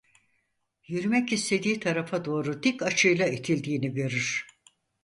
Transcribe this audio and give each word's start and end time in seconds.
Yürümek 0.87 1.33
istediği 1.33 1.79
tarafa 1.79 2.25
doğru 2.25 2.63
dik 2.63 2.81
açıyla 2.83 3.27
itildiğini 3.27 3.93
görür. 3.93 4.45